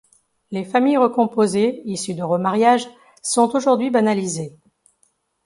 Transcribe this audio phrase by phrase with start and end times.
[0.49, 2.89] Les familles recomposées, issues de remariage,
[3.21, 4.57] sont aujourd'hui banalisées.